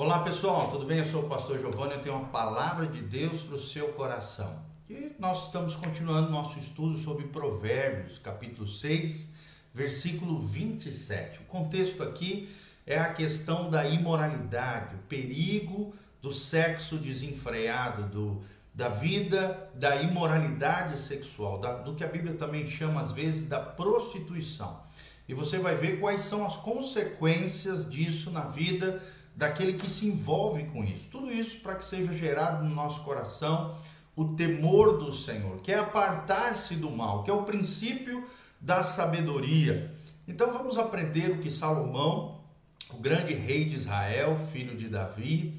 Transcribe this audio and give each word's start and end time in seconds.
Olá 0.00 0.20
pessoal, 0.20 0.70
tudo 0.70 0.86
bem? 0.86 0.96
Eu 0.96 1.04
sou 1.04 1.24
o 1.24 1.28
pastor 1.28 1.58
Giovanni, 1.58 1.92
eu 1.92 2.00
tenho 2.00 2.14
uma 2.14 2.28
palavra 2.28 2.86
de 2.86 3.02
Deus 3.02 3.42
para 3.42 3.56
o 3.56 3.60
seu 3.60 3.88
coração. 3.88 4.64
E 4.88 5.12
nós 5.18 5.44
estamos 5.44 5.76
continuando 5.76 6.30
nosso 6.30 6.58
estudo 6.58 6.96
sobre 6.96 7.26
Provérbios, 7.26 8.18
capítulo 8.18 8.66
6, 8.66 9.28
versículo 9.74 10.40
27. 10.40 11.40
O 11.40 11.44
contexto 11.44 12.02
aqui 12.02 12.48
é 12.86 12.98
a 12.98 13.12
questão 13.12 13.68
da 13.68 13.86
imoralidade, 13.86 14.94
o 14.94 14.98
perigo 15.00 15.94
do 16.22 16.32
sexo 16.32 16.96
desenfreado, 16.96 18.04
do, 18.04 18.42
da 18.74 18.88
vida 18.88 19.70
da 19.74 19.96
imoralidade 19.96 20.98
sexual, 20.98 21.58
da, 21.58 21.74
do 21.74 21.94
que 21.94 22.02
a 22.02 22.08
Bíblia 22.08 22.36
também 22.36 22.66
chama 22.66 23.02
às 23.02 23.12
vezes 23.12 23.46
da 23.46 23.60
prostituição. 23.60 24.80
E 25.28 25.34
você 25.34 25.58
vai 25.58 25.74
ver 25.74 26.00
quais 26.00 26.22
são 26.22 26.46
as 26.46 26.56
consequências 26.56 27.88
disso 27.88 28.30
na 28.30 28.46
vida 28.46 29.02
daquele 29.40 29.72
que 29.72 29.88
se 29.88 30.06
envolve 30.06 30.64
com 30.64 30.84
isso. 30.84 31.08
Tudo 31.10 31.32
isso 31.32 31.60
para 31.60 31.74
que 31.74 31.84
seja 31.84 32.12
gerado 32.12 32.62
no 32.62 32.74
nosso 32.74 33.02
coração 33.02 33.74
o 34.14 34.34
temor 34.34 34.98
do 34.98 35.14
Senhor, 35.14 35.62
que 35.62 35.72
é 35.72 35.78
apartar-se 35.78 36.76
do 36.76 36.90
mal, 36.90 37.24
que 37.24 37.30
é 37.30 37.32
o 37.32 37.44
princípio 37.44 38.22
da 38.60 38.82
sabedoria. 38.82 39.94
Então 40.28 40.52
vamos 40.52 40.76
aprender 40.76 41.30
o 41.30 41.38
que 41.38 41.50
Salomão, 41.50 42.42
o 42.90 42.98
grande 42.98 43.32
rei 43.32 43.64
de 43.64 43.76
Israel, 43.76 44.38
filho 44.52 44.76
de 44.76 44.88
Davi, 44.88 45.54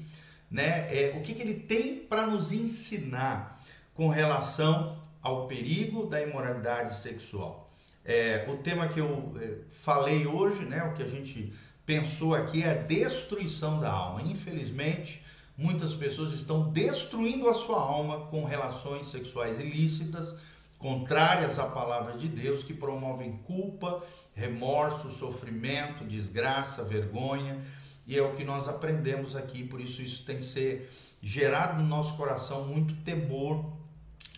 né, 0.48 0.86
é, 0.96 1.16
o 1.16 1.22
que, 1.22 1.34
que 1.34 1.42
ele 1.42 1.54
tem 1.54 1.96
para 1.96 2.24
nos 2.24 2.52
ensinar 2.52 3.60
com 3.94 4.06
relação 4.06 4.96
ao 5.20 5.48
perigo 5.48 6.06
da 6.06 6.22
imoralidade 6.22 7.00
sexual. 7.00 7.66
É, 8.04 8.46
o 8.48 8.58
tema 8.58 8.86
que 8.86 9.00
eu 9.00 9.34
é, 9.40 9.54
falei 9.70 10.24
hoje, 10.24 10.66
né, 10.66 10.84
o 10.84 10.94
que 10.94 11.02
a 11.02 11.08
gente 11.08 11.52
pensou 11.84 12.34
aqui 12.34 12.62
é 12.62 12.70
a 12.70 12.82
destruição 12.82 13.80
da 13.80 13.90
alma. 13.90 14.22
Infelizmente, 14.22 15.22
muitas 15.56 15.94
pessoas 15.94 16.32
estão 16.32 16.70
destruindo 16.70 17.48
a 17.48 17.54
sua 17.54 17.80
alma 17.80 18.26
com 18.26 18.44
relações 18.44 19.10
sexuais 19.10 19.58
ilícitas, 19.58 20.34
contrárias 20.78 21.58
à 21.58 21.66
palavra 21.66 22.16
de 22.16 22.28
Deus, 22.28 22.64
que 22.64 22.74
promovem 22.74 23.38
culpa, 23.44 24.02
remorso, 24.34 25.10
sofrimento, 25.10 26.04
desgraça, 26.04 26.82
vergonha. 26.82 27.60
E 28.06 28.18
é 28.18 28.22
o 28.22 28.32
que 28.32 28.44
nós 28.44 28.68
aprendemos 28.68 29.36
aqui, 29.36 29.62
por 29.62 29.80
isso 29.80 30.02
isso 30.02 30.24
tem 30.24 30.38
que 30.38 30.44
ser 30.44 30.90
gerado 31.22 31.80
no 31.80 31.88
nosso 31.88 32.16
coração 32.16 32.66
muito 32.66 32.94
temor 33.04 33.64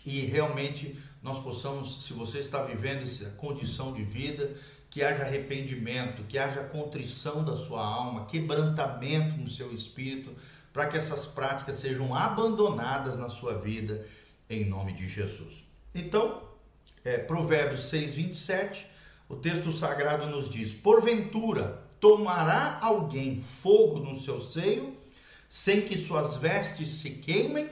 e 0.05 0.19
realmente 0.21 0.99
nós 1.23 1.39
possamos, 1.39 2.05
se 2.05 2.13
você 2.13 2.37
está 2.37 2.61
vivendo 2.61 3.01
essa 3.01 3.31
condição 3.31 3.91
de 3.91 4.03
vida, 4.03 4.53
que 4.95 5.03
haja 5.03 5.23
arrependimento, 5.23 6.23
que 6.23 6.37
haja 6.37 6.63
contrição 6.63 7.43
da 7.43 7.57
sua 7.57 7.85
alma, 7.85 8.27
quebrantamento 8.27 9.35
no 9.35 9.49
seu 9.49 9.73
espírito, 9.73 10.33
para 10.71 10.87
que 10.87 10.95
essas 10.95 11.25
práticas 11.25 11.75
sejam 11.75 12.15
abandonadas 12.15 13.19
na 13.19 13.29
sua 13.29 13.55
vida, 13.59 14.07
em 14.49 14.63
nome 14.63 14.93
de 14.93 15.05
Jesus. 15.05 15.65
Então, 15.93 16.41
é, 17.03 17.17
Provérbios 17.17 17.89
6, 17.89 18.15
27, 18.15 18.87
o 19.27 19.35
texto 19.35 19.69
sagrado 19.69 20.27
nos 20.27 20.49
diz: 20.49 20.71
Porventura 20.71 21.83
tomará 21.99 22.79
alguém 22.81 23.37
fogo 23.37 23.99
no 23.99 24.17
seu 24.17 24.39
seio, 24.39 24.95
sem 25.49 25.81
que 25.81 25.97
suas 25.97 26.37
vestes 26.37 26.87
se 26.87 27.09
queimem? 27.15 27.69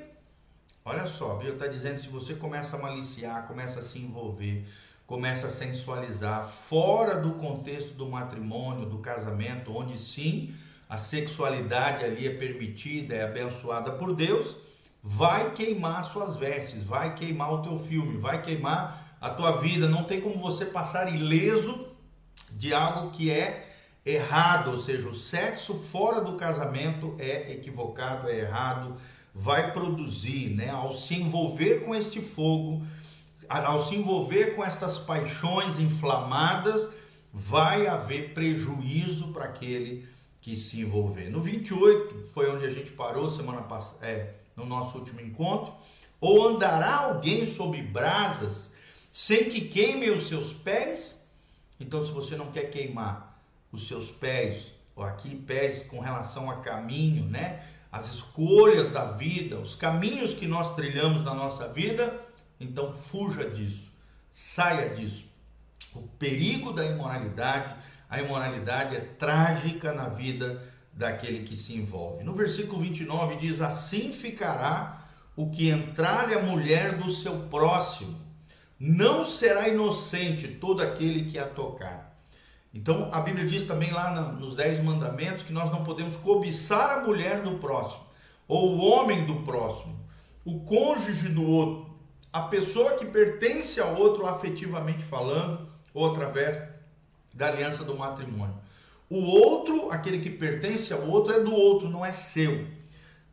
Olha 0.83 1.07
só, 1.07 1.31
a 1.31 1.35
Bíblia 1.35 1.53
está 1.53 1.67
dizendo: 1.67 2.01
se 2.01 2.09
você 2.09 2.33
começa 2.33 2.75
a 2.75 2.81
maliciar, 2.81 3.47
começa 3.47 3.79
a 3.79 3.83
se 3.83 3.99
envolver, 3.99 4.67
começa 5.14 5.45
a 5.45 5.52
sensualizar, 5.52 6.47
fora 6.47 7.22
do 7.22 7.33
contexto 7.33 7.94
do 7.94 8.08
matrimônio, 8.08 8.88
do 8.88 8.97
casamento, 8.97 9.72
onde 9.72 9.95
sim 9.95 10.52
a 10.89 10.97
sexualidade 10.97 12.03
ali 12.03 12.25
é 12.25 12.33
permitida, 12.33 13.14
é 13.14 13.23
abençoada 13.23 13.91
por 13.91 14.16
Deus, 14.16 14.56
vai 15.03 15.52
queimar 15.52 16.03
suas 16.06 16.36
vestes, 16.36 16.84
vai 16.84 17.14
queimar 17.14 17.53
o 17.53 17.61
teu 17.61 17.78
filme, 17.78 18.18
vai 18.18 18.41
queimar 18.41 19.16
a 19.22 19.29
tua 19.29 19.62
vida. 19.62 19.88
Não 19.88 20.03
tem 20.03 20.19
como 20.19 20.40
você 20.40 20.66
passar 20.66 21.13
ileso 21.13 21.90
de 22.50 22.74
algo 22.74 23.12
que 23.12 23.30
é 23.30 23.72
errado, 24.03 24.72
ou 24.72 24.80
seja, 24.80 25.07
o 25.07 25.13
sexo 25.13 25.75
fora 25.75 26.22
do 26.22 26.38
casamento 26.38 27.16
é 27.19 27.51
equivocado, 27.51 28.28
é 28.28 28.40
errado 28.40 28.95
vai 29.31 29.72
produzir, 29.74 30.56
né, 30.56 30.69
ao 30.69 30.91
se 30.91 31.16
envolver 31.16 31.85
com 31.85 31.94
este 31.94 32.22
fogo, 32.22 32.84
ao 33.48 33.86
se 33.86 33.96
envolver 33.96 34.56
com 34.56 34.64
estas 34.64 34.98
paixões 34.98 35.80
inflamadas, 35.80 36.90
vai 37.31 37.88
haver 37.88 38.34
prejuízo 38.34 39.30
para 39.30 39.46
aquele 39.46 40.08
que 40.42 40.56
se 40.56 40.81
envolver. 40.81 41.30
No 41.30 41.42
28 41.42 42.28
foi 42.28 42.50
onde 42.50 42.66
a 42.66 42.70
gente 42.70 42.92
parou 42.92 43.30
semana 43.30 43.62
passada, 43.64 44.06
é, 44.06 44.34
no 44.56 44.66
nosso 44.66 44.98
último 44.98 45.22
encontro. 45.22 45.74
Ou 46.20 46.48
andará 46.48 46.96
alguém 46.96 47.48
sobre 47.48 47.81
brasas 47.81 48.72
sem 49.12 49.50
que 49.50 49.62
queime 49.62 50.10
os 50.10 50.28
seus 50.28 50.54
pés? 50.54 51.18
Então, 51.80 52.06
se 52.06 52.12
você 52.12 52.36
não 52.36 52.52
quer 52.52 52.70
queimar 52.70 53.42
os 53.72 53.88
seus 53.88 54.10
pés, 54.10 54.74
ou 54.96 55.04
aqui 55.04 55.36
pés 55.36 55.84
com 55.88 56.00
relação 56.00 56.50
a 56.50 56.58
caminho, 56.58 57.25
né? 57.25 57.64
as 57.94 58.12
escolhas 58.12 58.90
da 58.90 59.06
vida, 59.06 59.58
os 59.60 59.75
caminhos 59.75 60.34
que 60.34 60.48
nós 60.48 60.75
trilhamos 60.75 61.24
na 61.24 61.36
nossa 61.36 61.68
vida, 61.68 62.20
então 62.63 62.94
fuja 62.94 63.50
disso, 63.50 63.91
saia 64.31 64.90
disso. 64.90 65.25
O 65.94 66.01
perigo 66.01 66.72
da 66.72 66.85
imoralidade, 66.85 67.75
a 68.09 68.22
imoralidade 68.22 68.96
é 68.96 69.01
trágica 69.01 69.94
na 69.94 70.09
vida 70.09 70.62
daquele 70.91 71.44
que 71.44 71.56
se 71.56 71.75
envolve. 71.75 72.24
No 72.24 72.34
versículo 72.34 72.81
29 72.81 73.35
diz: 73.35 73.62
Assim 73.62 74.12
ficará 74.12 75.01
o 75.35 75.50
que 75.50 75.69
entrar 75.69 76.31
a 76.31 76.44
mulher 76.44 76.97
do 76.97 77.09
seu 77.09 77.40
próximo, 77.47 78.19
não 78.80 79.25
será 79.25 79.68
inocente 79.68 80.47
todo 80.47 80.81
aquele 80.81 81.30
que 81.30 81.40
a 81.40 81.47
tocar. 81.47 82.13
Então 82.74 83.09
a 83.12 83.19
Bíblia 83.19 83.45
diz 83.45 83.66
também 83.66 83.91
lá 83.91 84.31
nos 84.34 84.56
Dez 84.56 84.84
Mandamentos 84.84 85.44
que 85.44 85.53
nós 85.53 85.72
não 85.72 85.84
podemos 85.84 86.16
cobiçar 86.18 87.00
a 87.00 87.01
mulher 87.03 87.41
do 87.44 87.59
próximo, 87.59 88.03
ou 88.47 88.75
o 88.75 88.85
homem 88.85 89.25
do 89.25 89.41
próximo, 89.41 90.00
o 90.44 90.59
cônjuge 90.62 91.30
do 91.30 91.47
outro, 91.47 91.93
a 92.33 92.41
pessoa 92.41 92.95
que 92.95 93.05
pertence 93.05 93.79
ao 93.79 93.95
outro 93.95 94.25
afetivamente 94.25 95.03
falando, 95.03 95.67
ou 95.94 96.11
através 96.11 96.57
da 97.33 97.47
aliança 97.47 97.83
do 97.83 97.95
matrimônio. 97.95 98.55
O 99.09 99.21
outro, 99.21 99.91
aquele 99.91 100.19
que 100.19 100.31
pertence 100.31 100.91
ao 100.91 101.07
outro, 101.07 101.33
é 101.33 101.39
do 101.39 101.53
outro, 101.53 101.88
não 101.88 102.03
é 102.03 102.11
seu. 102.11 102.67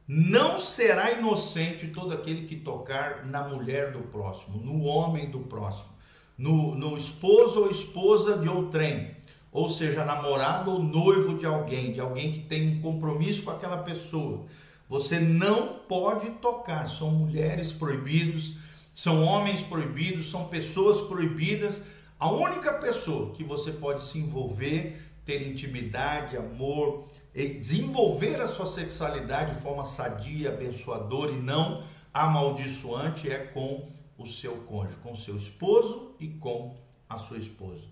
Não 0.06 0.60
será 0.60 1.12
inocente 1.12 1.86
todo 1.86 2.12
aquele 2.12 2.46
que 2.46 2.56
tocar 2.56 3.24
na 3.24 3.48
mulher 3.48 3.92
do 3.92 4.00
próximo, 4.00 4.58
no 4.58 4.82
homem 4.82 5.30
do 5.30 5.40
próximo, 5.40 5.88
no, 6.36 6.74
no 6.74 6.98
esposo 6.98 7.60
ou 7.60 7.70
esposa 7.70 8.36
de 8.36 8.48
outrem 8.48 9.16
ou 9.52 9.68
seja, 9.68 10.04
namorado 10.04 10.70
ou 10.70 10.82
noivo 10.82 11.36
de 11.36 11.44
alguém, 11.44 11.92
de 11.92 12.00
alguém 12.00 12.32
que 12.32 12.40
tem 12.40 12.68
um 12.68 12.80
compromisso 12.80 13.42
com 13.42 13.50
aquela 13.50 13.78
pessoa. 13.78 14.44
Você 14.88 15.18
não 15.18 15.74
pode 15.88 16.30
tocar, 16.30 16.88
são 16.88 17.10
mulheres 17.10 17.72
proibidos, 17.72 18.54
são 18.92 19.24
homens 19.24 19.60
proibidos, 19.62 20.30
são 20.30 20.48
pessoas 20.48 21.06
proibidas. 21.08 21.80
A 22.18 22.30
única 22.30 22.74
pessoa 22.74 23.32
que 23.32 23.44
você 23.44 23.72
pode 23.72 24.02
se 24.02 24.18
envolver, 24.18 25.00
ter 25.24 25.48
intimidade, 25.48 26.36
amor, 26.36 27.06
desenvolver 27.34 28.40
a 28.40 28.48
sua 28.48 28.66
sexualidade 28.66 29.54
de 29.54 29.60
forma 29.60 29.86
sadia, 29.86 30.50
abençoadora 30.50 31.32
e 31.32 31.40
não 31.40 31.82
amaldiçoante 32.12 33.30
é 33.30 33.38
com 33.38 33.88
o 34.18 34.26
seu 34.26 34.56
cônjuge, 34.56 34.98
com 34.98 35.16
seu 35.16 35.36
esposo 35.36 36.14
e 36.18 36.28
com 36.28 36.76
a 37.08 37.18
sua 37.18 37.38
esposa. 37.38 37.84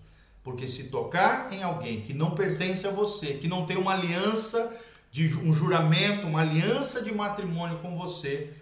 Porque 0.43 0.67
se 0.67 0.85
tocar 0.85 1.51
em 1.51 1.63
alguém 1.63 2.01
que 2.01 2.13
não 2.13 2.31
pertence 2.31 2.85
a 2.87 2.91
você, 2.91 3.33
que 3.35 3.47
não 3.47 3.65
tem 3.65 3.77
uma 3.77 3.93
aliança 3.93 4.73
de 5.11 5.33
um 5.35 5.53
juramento, 5.53 6.27
uma 6.27 6.41
aliança 6.41 7.01
de 7.01 7.13
matrimônio 7.13 7.79
com 7.79 7.97
você, 7.97 8.53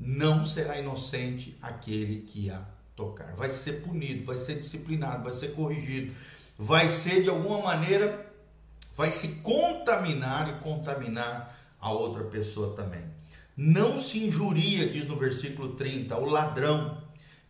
não 0.00 0.46
será 0.46 0.78
inocente 0.78 1.56
aquele 1.60 2.22
que 2.22 2.50
a 2.50 2.64
tocar. 2.96 3.34
Vai 3.34 3.50
ser 3.50 3.82
punido, 3.82 4.24
vai 4.24 4.38
ser 4.38 4.54
disciplinado, 4.54 5.24
vai 5.24 5.34
ser 5.34 5.54
corrigido, 5.54 6.14
vai 6.58 6.88
ser 6.88 7.22
de 7.22 7.28
alguma 7.28 7.60
maneira 7.60 8.30
vai 9.00 9.10
se 9.10 9.36
contaminar 9.36 10.50
e 10.50 10.62
contaminar 10.62 11.58
a 11.80 11.90
outra 11.90 12.24
pessoa 12.24 12.76
também. 12.76 13.02
Não 13.56 13.98
se 13.98 14.18
injuria, 14.18 14.90
diz 14.90 15.06
no 15.06 15.16
versículo 15.16 15.74
30, 15.74 16.18
o 16.18 16.26
ladrão, 16.26 17.02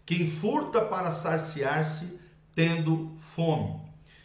quem 0.07 0.31
furta 0.31 0.81
para 0.81 1.11
saciar-se 1.11 2.21
tendo 2.55 3.17
fome. 3.19 3.81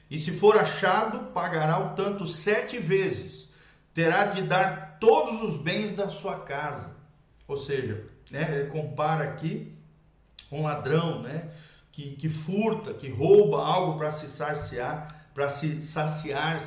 E 0.08 0.20
se 0.20 0.34
for 0.34 0.56
achado, 0.56 1.32
pagará 1.32 1.80
o 1.80 1.96
tanto 1.96 2.28
sete 2.28 2.78
vezes. 2.78 3.50
Terá 3.92 4.28
de 4.28 4.44
dar 4.44 5.00
todos 5.00 5.42
os 5.42 5.62
bens 5.64 5.96
da 5.96 6.10
sua 6.10 6.42
casa. 6.42 6.96
Ou 7.48 7.58
seja, 7.58 8.06
né, 8.36 8.60
ele 8.60 8.70
compara 8.70 9.24
aqui 9.24 9.74
um 10.52 10.64
ladrão, 10.64 11.22
né, 11.22 11.50
que, 11.92 12.16
que 12.18 12.28
furta, 12.28 12.94
que 12.94 13.10
rouba 13.10 13.66
algo 13.66 13.98
para 13.98 14.12
se 14.12 14.28
saciar, 14.28 15.08
para 15.34 15.50
se 15.50 15.82
saciar, 15.82 16.62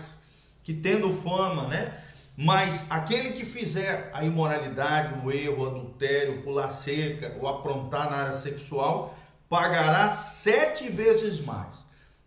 que 0.64 0.72
tendo 0.72 1.12
fama, 1.12 1.66
né, 1.68 2.02
Mas 2.40 2.86
aquele 2.88 3.32
que 3.32 3.44
fizer 3.44 4.10
a 4.14 4.24
imoralidade, 4.24 5.26
o 5.26 5.32
erro, 5.32 5.64
o 5.64 5.66
adultério, 5.66 6.42
pular 6.42 6.70
cerca 6.70 7.36
ou 7.40 7.48
aprontar 7.48 8.08
na 8.08 8.16
área 8.18 8.32
sexual, 8.32 9.18
pagará 9.48 10.14
sete 10.14 10.88
vezes 10.88 11.40
mais 11.40 11.76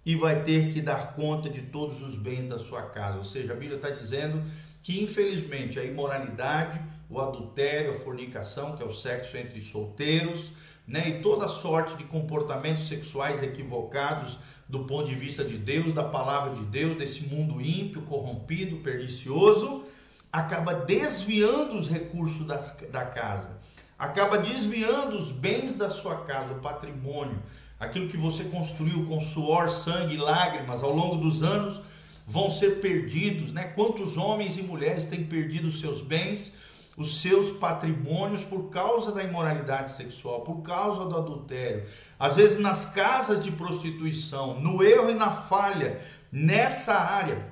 e 0.05 0.15
vai 0.15 0.43
ter 0.43 0.73
que 0.73 0.81
dar 0.81 1.13
conta 1.15 1.49
de 1.49 1.61
todos 1.61 2.01
os 2.01 2.17
bens 2.17 2.49
da 2.49 2.59
sua 2.59 2.81
casa. 2.83 3.19
Ou 3.19 3.23
seja, 3.23 3.53
a 3.53 3.55
Bíblia 3.55 3.77
está 3.77 3.89
dizendo 3.89 4.43
que 4.83 5.03
infelizmente 5.03 5.79
a 5.79 5.83
imoralidade, 5.83 6.79
o 7.09 7.19
adultério, 7.19 7.91
a 7.91 7.99
fornicação, 7.99 8.75
que 8.75 8.83
é 8.83 8.85
o 8.85 8.93
sexo 8.93 9.37
entre 9.37 9.61
solteiros, 9.61 10.51
né, 10.87 11.07
e 11.09 11.21
toda 11.21 11.47
sorte 11.47 11.95
de 11.95 12.03
comportamentos 12.05 12.87
sexuais 12.87 13.43
equivocados 13.43 14.37
do 14.67 14.85
ponto 14.85 15.07
de 15.07 15.15
vista 15.15 15.43
de 15.43 15.57
Deus, 15.57 15.93
da 15.93 16.03
palavra 16.03 16.55
de 16.55 16.63
Deus, 16.63 16.97
desse 16.97 17.21
mundo 17.23 17.61
ímpio, 17.61 18.01
corrompido, 18.03 18.77
pernicioso, 18.77 19.83
acaba 20.31 20.73
desviando 20.73 21.77
os 21.77 21.89
recursos 21.89 22.47
das, 22.47 22.75
da 22.89 23.05
casa, 23.05 23.59
acaba 23.99 24.37
desviando 24.37 25.19
os 25.19 25.31
bens 25.31 25.75
da 25.75 25.89
sua 25.89 26.23
casa, 26.23 26.53
o 26.53 26.59
patrimônio, 26.59 27.37
aquilo 27.79 28.07
que 28.07 28.17
você 28.17 28.45
construiu 28.45 29.07
com 29.07 29.21
suor, 29.21 29.69
sangue 29.69 30.15
e 30.15 30.17
lágrimas 30.17 30.81
ao 30.81 30.95
longo 30.95 31.17
dos 31.17 31.43
anos, 31.43 31.81
vão 32.27 32.49
ser 32.51 32.79
perdidos, 32.81 33.51
né? 33.51 33.65
Quantos 33.75 34.17
homens 34.17 34.57
e 34.57 34.61
mulheres 34.61 35.05
têm 35.05 35.23
perdido 35.23 35.67
os 35.67 35.79
seus 35.79 36.01
bens, 36.01 36.51
os 36.97 37.21
seus 37.21 37.57
patrimônios 37.57 38.43
por 38.43 38.69
causa 38.69 39.11
da 39.11 39.23
imoralidade 39.23 39.91
sexual, 39.91 40.41
por 40.41 40.61
causa 40.61 41.05
do 41.05 41.15
adultério, 41.15 41.85
às 42.19 42.35
vezes 42.35 42.59
nas 42.59 42.85
casas 42.85 43.43
de 43.43 43.51
prostituição, 43.51 44.59
no 44.59 44.83
erro 44.83 45.09
e 45.09 45.15
na 45.15 45.31
falha, 45.31 45.99
nessa 46.31 46.93
área. 46.93 47.51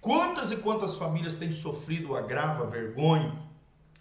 Quantas 0.00 0.50
e 0.50 0.56
quantas 0.56 0.96
famílias 0.96 1.36
têm 1.36 1.52
sofrido 1.52 2.10
o 2.10 2.16
agravo, 2.16 2.64
a 2.64 2.66
vergonha, 2.66 3.32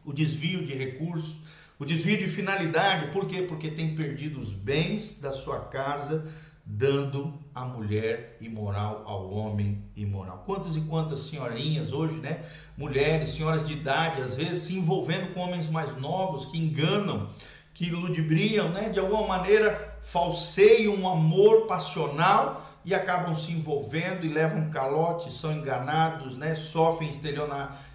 o 0.03 0.11
desvio 0.11 0.65
de 0.65 0.73
recursos, 0.73 1.35
o 1.77 1.85
desvio 1.85 2.17
de 2.17 2.27
finalidade, 2.27 3.11
por 3.11 3.27
quê? 3.27 3.43
Porque 3.43 3.71
tem 3.71 3.95
perdido 3.95 4.39
os 4.39 4.51
bens 4.51 5.19
da 5.19 5.31
sua 5.31 5.59
casa, 5.61 6.27
dando 6.65 7.39
a 7.53 7.65
mulher 7.65 8.37
imoral 8.39 9.03
ao 9.05 9.31
homem 9.31 9.83
imoral. 9.95 10.43
Quantas 10.45 10.77
e 10.77 10.81
quantas 10.81 11.19
senhorinhas 11.21 11.91
hoje, 11.91 12.17
né? 12.17 12.43
Mulheres, 12.77 13.31
senhoras 13.31 13.67
de 13.67 13.73
idade, 13.73 14.21
às 14.21 14.35
vezes 14.35 14.63
se 14.63 14.75
envolvendo 14.75 15.33
com 15.33 15.41
homens 15.41 15.69
mais 15.69 15.99
novos 15.99 16.45
que 16.45 16.57
enganam, 16.57 17.29
que 17.73 17.89
ludibriam, 17.89 18.69
né? 18.69 18.89
De 18.89 18.99
alguma 18.99 19.27
maneira 19.27 19.99
falseiam 20.01 20.95
um 20.95 21.07
amor 21.07 21.67
passional 21.67 22.65
e 22.83 22.93
acabam 22.93 23.35
se 23.35 23.51
envolvendo 23.51 24.25
e 24.25 24.29
levam 24.29 24.69
calote, 24.69 25.31
são 25.31 25.51
enganados, 25.51 26.35
né? 26.35 26.55
sofrem 26.55 27.11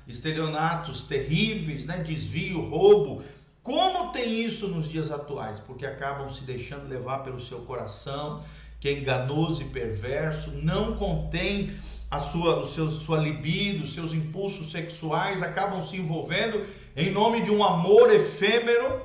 estelionatos 0.07 1.03
terríveis, 1.05 1.87
né? 1.87 1.99
desvio, 1.99 2.69
roubo. 2.69 3.23
Como 3.63 4.13
tem 4.13 4.45
isso 4.45 4.69
nos 4.69 4.89
dias 4.89 5.11
atuais? 5.11 5.59
Porque 5.67 5.85
acabam 5.85 6.31
se 6.31 6.43
deixando 6.45 6.89
levar 6.89 7.25
pelo 7.25 7.41
seu 7.41 7.63
coração, 7.63 8.41
que 8.87 8.91
é 8.91 8.93
enganoso 9.01 9.63
e 9.63 9.65
perverso, 9.65 10.53
não 10.63 10.95
contém 10.95 11.73
a 12.09 12.21
sua, 12.21 12.61
o 12.61 12.67
seu, 12.67 12.89
sua 12.89 13.19
libido, 13.19 13.85
seus 13.85 14.15
impulsos 14.15 14.71
sexuais, 14.71 15.43
acabam 15.43 15.85
se 15.85 15.97
envolvendo 15.97 16.65
em 16.97 17.11
nome 17.11 17.43
de 17.43 17.51
um 17.51 17.65
amor 17.65 18.15
efêmero, 18.15 19.03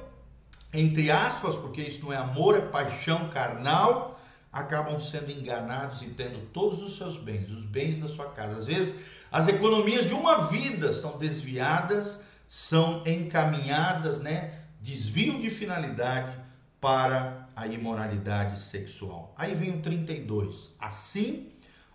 entre 0.72 1.10
aspas, 1.10 1.56
porque 1.56 1.82
isso 1.82 2.06
não 2.06 2.14
é 2.14 2.18
amor, 2.18 2.56
é 2.56 2.62
paixão 2.62 3.28
carnal, 3.30 4.22
acabam 4.54 5.02
sendo 5.02 5.32
enganados 5.32 6.04
e 6.04 6.10
tendo 6.10 6.46
todos 6.54 6.84
os 6.84 6.96
seus 6.96 7.18
bens, 7.18 7.50
os 7.50 7.66
bens 7.66 8.00
da 8.00 8.08
sua 8.08 8.26
casa. 8.26 8.58
Às 8.58 8.68
vezes, 8.68 8.94
as 9.32 9.48
economias 9.48 10.06
de 10.06 10.14
uma 10.14 10.46
vida 10.46 10.94
são 10.94 11.18
desviadas, 11.18 12.20
são 12.48 13.02
encaminhadas, 13.08 14.20
né? 14.20 14.60
Desvio 14.80 15.42
de 15.42 15.50
finalidade 15.50 16.38
para 16.82 17.48
a 17.56 17.68
imoralidade 17.68 18.60
sexual. 18.60 19.34
Aí 19.38 19.56
vem 19.56 19.72
o 19.72 19.82
32. 19.82 20.72
Assim, 20.80 21.50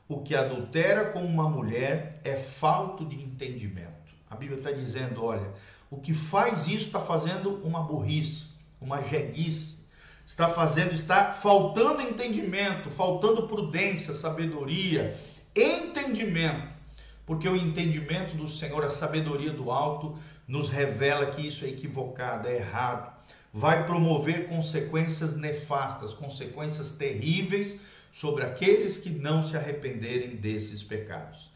o 0.08 0.22
que 0.22 0.34
adultera 0.34 1.06
com 1.06 1.22
uma 1.24 1.48
mulher 1.48 2.20
é 2.24 2.36
falto 2.36 3.04
de 3.04 3.20
entendimento. 3.20 3.90
A 4.30 4.36
Bíblia 4.36 4.58
está 4.58 4.70
dizendo: 4.70 5.22
olha, 5.22 5.52
o 5.90 5.98
que 5.98 6.14
faz 6.14 6.68
isso 6.68 6.86
está 6.86 7.00
fazendo 7.00 7.60
uma 7.64 7.82
burrice, 7.82 8.46
uma 8.80 9.02
jeguice 9.02 9.76
está 10.26 10.48
fazendo, 10.48 10.92
está 10.92 11.30
faltando 11.30 12.02
entendimento, 12.02 12.90
faltando 12.90 13.46
prudência, 13.46 14.12
sabedoria, 14.12 15.16
entendimento. 15.54 16.74
Porque 17.24 17.48
o 17.48 17.56
entendimento 17.56 18.36
do 18.36 18.48
Senhor, 18.48 18.84
a 18.84 18.90
sabedoria 18.90 19.52
do 19.52 19.70
alto, 19.70 20.18
nos 20.46 20.68
revela 20.68 21.26
que 21.26 21.46
isso 21.46 21.64
é 21.64 21.68
equivocado, 21.68 22.48
é 22.48 22.56
errado. 22.56 23.15
Vai 23.58 23.86
promover 23.86 24.48
consequências 24.48 25.34
nefastas, 25.34 26.12
consequências 26.12 26.92
terríveis 26.92 27.78
sobre 28.12 28.44
aqueles 28.44 28.98
que 28.98 29.10
não 29.10 29.46
se 29.48 29.56
arrependerem 29.56 30.36
desses 30.36 30.82
pecados. 30.82 31.50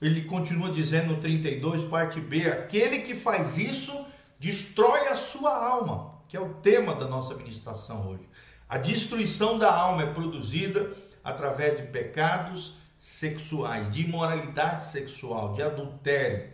Ele 0.00 0.22
continua 0.22 0.70
dizendo 0.70 1.14
no 1.14 1.20
32, 1.20 1.84
parte 1.84 2.20
B: 2.20 2.48
aquele 2.48 3.00
que 3.00 3.14
faz 3.14 3.58
isso 3.58 3.92
destrói 4.40 5.08
a 5.08 5.16
sua 5.16 5.54
alma 5.54 6.12
que 6.32 6.36
é 6.38 6.40
o 6.40 6.54
tema 6.54 6.94
da 6.94 7.06
nossa 7.06 7.34
ministração 7.34 8.08
hoje. 8.08 8.26
A 8.66 8.78
destruição 8.78 9.58
da 9.58 9.70
alma 9.70 10.04
é 10.04 10.14
produzida 10.14 10.90
através 11.22 11.76
de 11.76 11.82
pecados 11.88 12.72
sexuais, 12.98 13.92
de 13.92 14.06
imoralidade 14.06 14.82
sexual, 14.84 15.52
de 15.52 15.60
adultério, 15.60 16.48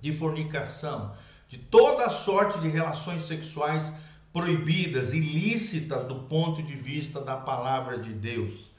de 0.00 0.12
fornicação, 0.12 1.12
de 1.48 1.58
toda 1.58 2.08
sorte 2.10 2.60
de 2.60 2.68
relações 2.68 3.26
sexuais 3.26 3.90
proibidas, 4.38 5.12
ilícitas 5.12 6.04
do 6.06 6.16
ponto 6.22 6.62
de 6.62 6.76
vista 6.76 7.20
da 7.20 7.36
palavra 7.36 7.98
de 7.98 8.12
Deus. 8.12 8.72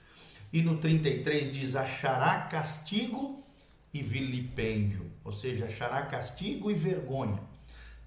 E 0.51 0.61
no 0.61 0.77
33 0.77 1.51
diz: 1.51 1.75
achará 1.75 2.41
castigo 2.41 3.44
e 3.94 4.01
vilipêndio, 4.01 5.11
ou 5.23 5.31
seja, 5.31 5.65
achará 5.65 6.03
castigo 6.03 6.69
e 6.69 6.73
vergonha 6.73 7.50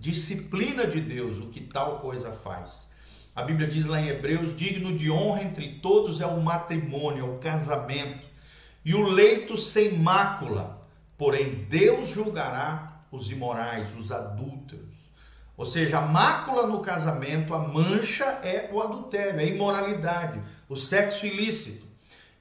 disciplina 0.03 0.85
de 0.85 1.01
Deus, 1.01 1.39
o 1.39 1.47
que 1.47 1.61
tal 1.61 2.01
coisa 2.01 2.33
faz. 2.33 2.89
A 3.37 3.43
Bíblia 3.45 3.69
diz 3.69 3.85
lá 3.87 4.01
em 4.01 4.09
Hebreus: 4.09 4.57
digno 4.57 4.99
de 4.99 5.09
honra 5.09 5.45
entre 5.45 5.79
todos 5.79 6.21
é 6.21 6.27
o 6.27 6.43
matrimônio, 6.43 7.25
é 7.25 7.29
o 7.29 7.39
casamento, 7.39 8.27
e 8.85 8.95
o 8.95 9.09
leito 9.09 9.57
sem 9.57 9.97
mácula. 9.97 10.83
Porém, 11.17 11.67
Deus 11.71 12.09
julgará 12.09 12.97
os 13.13 13.31
imorais, 13.31 13.97
os 13.97 14.11
adúlteros. 14.11 15.02
Ou 15.57 15.67
seja, 15.67 15.99
a 15.99 16.07
mácula 16.07 16.67
no 16.67 16.81
casamento, 16.81 17.55
a 17.55 17.59
mancha 17.59 18.25
é 18.43 18.71
o 18.73 18.81
adultério, 18.81 19.41
é 19.41 19.45
a 19.45 19.47
imoralidade, 19.47 20.41
o 20.69 20.77
sexo 20.77 21.27
ilícito. 21.27 21.87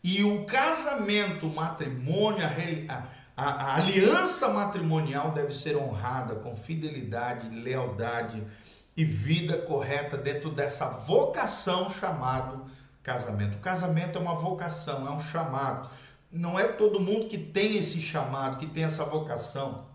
E 0.03 0.23
o 0.23 0.45
casamento, 0.45 1.45
o 1.45 1.53
matrimônio, 1.53 2.43
a, 2.89 3.03
a, 3.37 3.43
a 3.43 3.75
aliança 3.75 4.47
matrimonial 4.49 5.31
deve 5.31 5.53
ser 5.53 5.75
honrada 5.75 6.35
com 6.35 6.55
fidelidade, 6.55 7.49
lealdade 7.49 8.43
e 8.95 9.05
vida 9.05 9.57
correta 9.57 10.17
dentro 10.17 10.49
dessa 10.49 10.87
vocação 10.89 11.91
chamado 11.91 12.65
casamento. 13.03 13.55
O 13.55 13.59
casamento 13.59 14.17
é 14.17 14.21
uma 14.21 14.35
vocação, 14.35 15.07
é 15.07 15.11
um 15.11 15.21
chamado. 15.21 15.89
Não 16.31 16.59
é 16.59 16.63
todo 16.63 16.99
mundo 16.99 17.27
que 17.27 17.37
tem 17.37 17.77
esse 17.77 18.01
chamado, 18.01 18.57
que 18.57 18.67
tem 18.67 18.83
essa 18.83 19.03
vocação. 19.03 19.85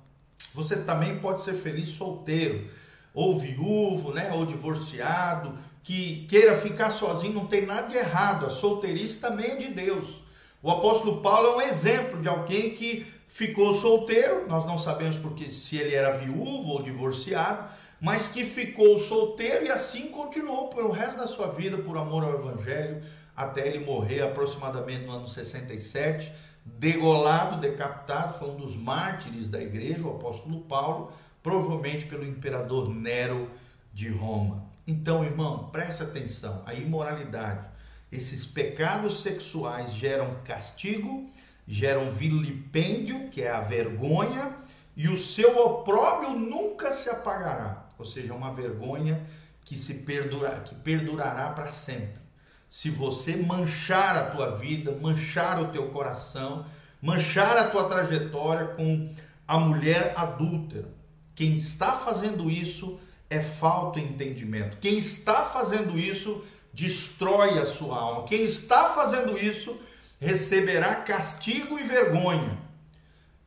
Você 0.54 0.76
também 0.76 1.18
pode 1.18 1.42
ser 1.42 1.54
feliz 1.54 1.90
solteiro, 1.90 2.68
ou 3.16 3.38
viúvo, 3.38 4.12
né, 4.12 4.30
ou 4.34 4.44
divorciado, 4.44 5.56
que 5.82 6.26
queira 6.28 6.54
ficar 6.54 6.90
sozinho, 6.90 7.32
não 7.32 7.46
tem 7.46 7.64
nada 7.64 7.88
de 7.88 7.96
errado. 7.96 8.44
A 8.44 8.50
solteirice 8.50 9.18
também 9.18 9.52
é 9.52 9.56
de 9.56 9.68
Deus. 9.68 10.22
O 10.62 10.70
apóstolo 10.70 11.22
Paulo 11.22 11.48
é 11.48 11.56
um 11.56 11.60
exemplo 11.62 12.20
de 12.20 12.28
alguém 12.28 12.74
que 12.74 13.06
ficou 13.26 13.72
solteiro, 13.72 14.46
nós 14.48 14.66
não 14.66 14.78
sabemos 14.78 15.16
porque 15.16 15.50
se 15.50 15.76
ele 15.76 15.94
era 15.94 16.18
viúvo 16.18 16.68
ou 16.68 16.82
divorciado, 16.82 17.70
mas 17.98 18.28
que 18.28 18.44
ficou 18.44 18.98
solteiro 18.98 19.64
e 19.64 19.70
assim 19.70 20.08
continuou 20.08 20.68
pelo 20.68 20.90
resto 20.90 21.18
da 21.18 21.26
sua 21.26 21.46
vida 21.46 21.78
por 21.78 21.96
amor 21.96 22.22
ao 22.22 22.34
evangelho, 22.34 23.02
até 23.34 23.66
ele 23.66 23.84
morrer 23.84 24.22
aproximadamente 24.22 25.06
no 25.06 25.12
ano 25.12 25.28
67, 25.28 26.30
degolado, 26.66 27.60
decapitado, 27.60 28.38
foi 28.38 28.50
um 28.50 28.56
dos 28.56 28.76
mártires 28.76 29.48
da 29.48 29.60
igreja, 29.60 30.06
o 30.06 30.16
apóstolo 30.16 30.60
Paulo, 30.62 31.10
provavelmente 31.46 32.06
pelo 32.06 32.26
imperador 32.26 32.92
Nero 32.92 33.48
de 33.94 34.08
Roma. 34.08 34.64
Então, 34.84 35.24
irmão, 35.24 35.68
preste 35.68 36.02
atenção, 36.02 36.60
a 36.66 36.74
imoralidade, 36.74 37.64
esses 38.10 38.44
pecados 38.44 39.22
sexuais 39.22 39.92
geram 39.92 40.34
castigo 40.44 41.30
gera 41.68 42.00
um 42.00 42.10
vilipêndio, 42.10 43.28
que 43.28 43.42
é 43.42 43.50
a 43.52 43.60
vergonha, 43.60 44.56
e 44.96 45.08
o 45.08 45.16
seu 45.16 45.56
opróbrio 45.56 46.30
nunca 46.30 46.90
se 46.90 47.08
apagará. 47.08 47.86
Ou 47.96 48.04
seja, 48.04 48.34
uma 48.34 48.52
vergonha 48.52 49.24
que 49.64 49.78
se 49.78 49.94
perdura, 49.94 50.50
que 50.64 50.74
perdurará 50.74 51.50
para 51.50 51.68
sempre. 51.68 52.20
Se 52.68 52.90
você 52.90 53.36
manchar 53.36 54.16
a 54.16 54.30
tua 54.30 54.56
vida, 54.56 54.98
manchar 55.00 55.62
o 55.62 55.68
teu 55.68 55.90
coração, 55.90 56.66
manchar 57.00 57.56
a 57.56 57.70
tua 57.70 57.88
trajetória 57.88 58.66
com 58.66 59.08
a 59.46 59.60
mulher 59.60 60.12
adúltera. 60.16 60.96
Quem 61.36 61.56
está 61.56 61.92
fazendo 61.92 62.50
isso 62.50 62.98
é 63.28 63.40
falta 63.40 64.00
de 64.00 64.06
entendimento. 64.06 64.78
Quem 64.78 64.96
está 64.96 65.44
fazendo 65.44 65.98
isso 65.98 66.42
destrói 66.72 67.58
a 67.58 67.66
sua 67.66 67.96
alma. 67.96 68.24
Quem 68.26 68.42
está 68.42 68.90
fazendo 68.94 69.38
isso 69.38 69.78
receberá 70.18 70.96
castigo 70.96 71.78
e 71.78 71.82
vergonha. 71.82 72.58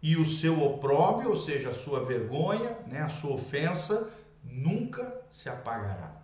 E 0.01 0.15
o 0.15 0.25
seu 0.25 0.63
opróbrio, 0.63 1.31
ou 1.31 1.35
seja, 1.35 1.69
a 1.69 1.73
sua 1.73 2.05
vergonha, 2.05 2.77
né, 2.87 3.01
a 3.01 3.09
sua 3.09 3.31
ofensa, 3.31 4.07
nunca 4.43 5.21
se 5.31 5.49
apagará. 5.49 6.21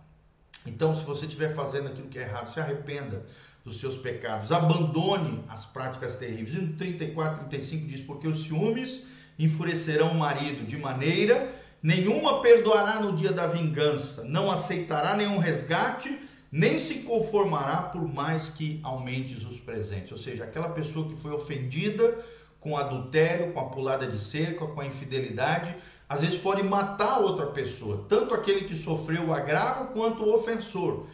Então, 0.64 0.96
se 0.96 1.04
você 1.04 1.26
estiver 1.26 1.54
fazendo 1.54 1.88
aquilo 1.88 2.08
que 2.08 2.18
é 2.18 2.22
errado, 2.22 2.52
se 2.52 2.60
arrependa 2.60 3.26
dos 3.64 3.80
seus 3.80 3.96
pecados, 3.96 4.52
abandone 4.52 5.44
as 5.48 5.64
práticas 5.64 6.14
terríveis. 6.14 6.54
E 6.54 6.58
no 6.64 6.76
34, 6.76 7.40
35 7.48 7.86
diz: 7.88 8.00
Porque 8.00 8.28
os 8.28 8.44
ciúmes 8.44 9.02
enfurecerão 9.38 10.12
o 10.12 10.18
marido 10.18 10.66
de 10.66 10.76
maneira 10.76 11.52
nenhuma 11.82 12.40
perdoará 12.40 12.98
no 12.98 13.16
dia 13.16 13.32
da 13.32 13.46
vingança, 13.46 14.24
não 14.24 14.50
aceitará 14.50 15.16
nenhum 15.16 15.38
resgate, 15.38 16.18
nem 16.50 16.78
se 16.78 17.00
conformará 17.00 17.82
por 17.82 18.12
mais 18.12 18.48
que 18.48 18.80
aumentes 18.82 19.44
os 19.44 19.58
presentes. 19.60 20.10
Ou 20.10 20.18
seja, 20.18 20.42
aquela 20.42 20.70
pessoa 20.70 21.08
que 21.08 21.14
foi 21.14 21.30
ofendida 21.30 22.18
com 22.58 22.76
adultério, 22.76 23.52
com 23.52 23.60
a 23.60 23.68
pulada 23.68 24.06
de 24.06 24.18
cerca, 24.18 24.66
com 24.66 24.80
a 24.80 24.86
infidelidade, 24.86 25.76
às 26.08 26.22
vezes 26.22 26.38
pode 26.40 26.64
matar 26.64 27.20
outra 27.20 27.46
pessoa, 27.46 28.04
tanto 28.08 28.34
aquele 28.34 28.62
que 28.62 28.74
sofreu 28.74 29.26
o 29.26 29.34
agravo 29.34 29.92
quanto 29.92 30.24
o 30.24 30.34
ofensor. 30.34 31.06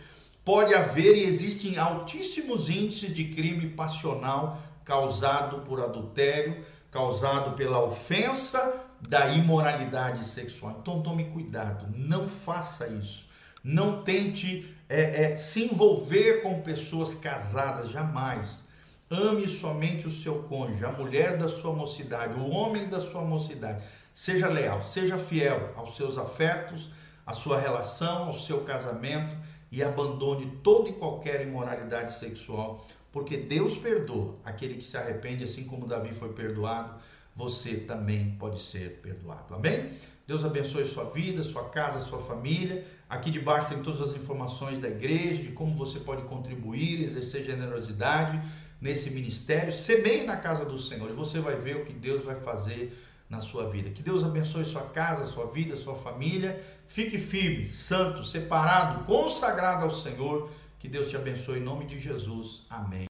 Pode 0.45 0.75
haver 0.75 1.17
e 1.17 1.25
existem 1.25 1.79
altíssimos 1.79 2.71
índices 2.71 3.15
de 3.15 3.25
crime 3.25 3.69
passional 3.69 4.59
causado 4.85 5.59
por 5.67 5.81
adultério, 5.81 6.65
causado 6.93 7.57
pela 7.57 7.83
ofensa 7.83 8.85
da 9.01 9.29
imoralidade 9.31 10.25
sexual. 10.25 10.77
Então 10.81 11.03
tome 11.03 11.25
cuidado, 11.25 11.87
não 11.97 12.29
faça 12.29 12.87
isso. 12.87 13.27
Não 13.65 14.03
tente 14.03 14.73
é, 14.89 15.25
é, 15.25 15.37
se 15.37 15.65
envolver 15.65 16.43
com 16.43 16.61
pessoas 16.61 17.15
casadas, 17.15 17.91
jamais. 17.91 18.63
Ame 19.11 19.49
somente 19.49 20.07
o 20.07 20.11
seu 20.11 20.43
cônjuge, 20.45 20.85
a 20.85 20.93
mulher 20.93 21.39
da 21.39 21.49
sua 21.49 21.73
mocidade, 21.73 22.39
o 22.39 22.51
homem 22.51 22.89
da 22.89 23.01
sua 23.01 23.23
mocidade. 23.23 23.83
Seja 24.13 24.49
leal, 24.49 24.83
seja 24.83 25.17
fiel 25.17 25.73
aos 25.77 25.97
seus 25.97 26.19
afetos, 26.19 26.91
à 27.27 27.33
sua 27.33 27.59
relação, 27.59 28.29
ao 28.29 28.39
seu 28.39 28.63
casamento 28.65 29.35
e 29.71 29.83
abandone 29.83 30.59
toda 30.63 30.91
e 30.91 30.93
qualquer 30.93 31.47
imoralidade 31.47 32.19
sexual, 32.19 32.87
porque 33.13 33.37
Deus 33.37 33.77
perdoa 33.77 34.37
aquele 34.45 34.75
que 34.75 34.85
se 34.85 34.97
arrepende, 34.97 35.45
assim 35.45 35.65
como 35.65 35.87
Davi 35.87 36.15
foi 36.15 36.33
perdoado 36.33 36.95
você 37.35 37.77
também 37.77 38.37
pode 38.39 38.61
ser 38.61 39.01
perdoado. 39.03 39.55
Amém? 39.55 39.91
Deus 40.27 40.45
abençoe 40.45 40.87
sua 40.87 41.05
vida, 41.05 41.43
sua 41.43 41.69
casa, 41.69 41.99
sua 42.01 42.21
família. 42.21 42.85
Aqui 43.09 43.31
debaixo 43.31 43.69
tem 43.69 43.83
todas 43.83 44.01
as 44.01 44.15
informações 44.15 44.79
da 44.79 44.89
igreja, 44.89 45.43
de 45.43 45.53
como 45.53 45.75
você 45.75 45.99
pode 46.01 46.23
contribuir, 46.23 47.03
exercer 47.03 47.45
generosidade 47.45 48.41
nesse 48.81 49.11
ministério. 49.11 49.73
Semeie 49.73 50.25
na 50.25 50.37
casa 50.37 50.65
do 50.65 50.79
Senhor 50.79 51.11
e 51.11 51.15
você 51.15 51.41
vai 51.41 51.57
ver 51.57 51.77
o 51.77 51.85
que 51.85 51.93
Deus 51.93 52.25
vai 52.25 52.37
fazer 52.37 52.97
na 53.29 53.41
sua 53.41 53.69
vida. 53.69 53.91
Que 53.91 54.03
Deus 54.03 54.23
abençoe 54.23 54.65
sua 54.65 54.83
casa, 54.83 55.25
sua 55.25 55.47
vida, 55.47 55.75
sua 55.75 55.95
família. 55.95 56.63
Fique 56.87 57.19
firme, 57.19 57.69
santo, 57.69 58.23
separado, 58.23 59.05
consagrado 59.05 59.85
ao 59.85 59.91
Senhor. 59.91 60.51
Que 60.79 60.89
Deus 60.89 61.09
te 61.09 61.17
abençoe 61.17 61.59
em 61.59 61.63
nome 61.63 61.87
de 61.87 61.99
Jesus. 61.99 62.63
Amém. 62.69 63.01